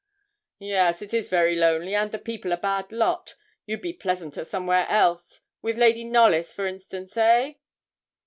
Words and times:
'Yes, 0.57 1.03
it 1.03 1.13
is 1.13 1.29
very 1.29 1.55
lonely, 1.55 1.93
and 1.93 2.11
the 2.11 2.17
people 2.17 2.51
a 2.51 2.57
bad 2.57 2.91
lot. 2.91 3.35
You'd 3.67 3.83
be 3.83 3.93
pleasanter 3.93 4.43
somewhere 4.43 4.87
else 4.89 5.41
with 5.61 5.77
Lady 5.77 6.03
Knollys, 6.03 6.55
for 6.55 6.65
instance, 6.65 7.15
eh?' 7.17 7.53